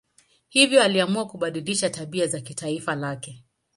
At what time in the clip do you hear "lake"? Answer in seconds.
2.95-3.43